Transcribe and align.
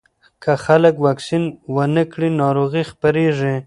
که 0.43 0.51
خلک 0.65 0.95
واکسین 1.05 1.43
ونه 1.75 2.03
کړي، 2.11 2.29
ناروغي 2.41 2.83
خپرېږي. 2.91 3.55